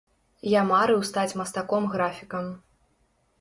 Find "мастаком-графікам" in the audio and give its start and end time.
1.41-2.49